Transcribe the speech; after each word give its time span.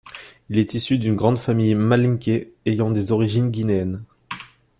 Il 0.49 0.57
est 0.57 0.73
issu 0.73 0.97
d'une 0.97 1.13
grande 1.13 1.37
famille 1.37 1.75
Malinké 1.75 2.55
ayant 2.65 2.89
des 2.89 3.11
origines 3.11 3.51
guinéennes. 3.51 4.03